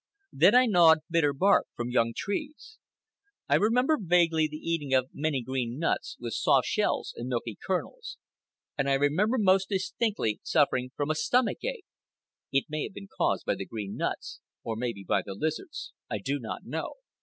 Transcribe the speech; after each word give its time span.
Then 0.33 0.55
I 0.55 0.65
gnawed 0.65 1.01
bitter 1.11 1.31
bark 1.31 1.67
from 1.75 1.91
young 1.91 2.13
trees. 2.17 2.79
I 3.47 3.53
remember 3.53 3.99
vaguely 4.01 4.47
the 4.47 4.57
eating 4.57 4.95
of 4.95 5.11
many 5.13 5.43
green 5.43 5.77
nuts, 5.77 6.17
with 6.19 6.33
soft 6.33 6.65
shells 6.67 7.13
and 7.15 7.27
milky 7.29 7.55
kernels. 7.63 8.17
And 8.75 8.89
I 8.89 8.93
remember 8.95 9.37
most 9.37 9.69
distinctly 9.69 10.39
suffering 10.41 10.89
from 10.95 11.11
a 11.11 11.15
stomach 11.15 11.59
ache. 11.63 11.85
It 12.51 12.65
may 12.67 12.81
have 12.85 12.93
been 12.95 13.09
caused 13.15 13.45
by 13.45 13.53
the 13.53 13.65
green 13.67 13.95
nuts, 13.95 14.39
and 14.65 14.79
maybe 14.79 15.03
by 15.07 15.21
the 15.23 15.35
lizards. 15.35 15.93
I 16.09 16.17
do 16.17 16.39
not 16.39 16.61
know. 16.65 16.93